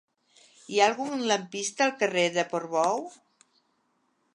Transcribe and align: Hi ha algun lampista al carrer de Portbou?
Hi 0.75 0.79
ha 0.83 0.87
algun 0.93 1.21
lampista 1.33 1.85
al 1.87 1.95
carrer 2.01 2.27
de 2.39 2.47
Portbou? 2.55 3.07